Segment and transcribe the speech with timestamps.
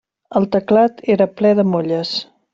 [0.39, 2.17] El teclat era ple de molles.